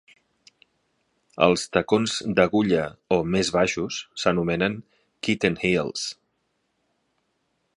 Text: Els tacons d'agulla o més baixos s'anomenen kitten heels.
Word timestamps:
Els 1.47 1.65
tacons 1.75 2.15
d'agulla 2.39 2.87
o 3.17 3.19
més 3.35 3.51
baixos 3.57 3.99
s'anomenen 4.23 4.79
kitten 5.29 5.59
heels. 5.67 6.07